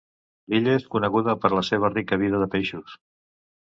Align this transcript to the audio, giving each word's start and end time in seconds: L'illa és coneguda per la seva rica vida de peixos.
L'illa 0.53 0.77
és 0.77 0.87
coneguda 0.95 1.37
per 1.43 1.53
la 1.57 1.63
seva 1.69 1.93
rica 1.93 2.21
vida 2.25 2.43
de 2.45 2.49
peixos. 2.57 2.97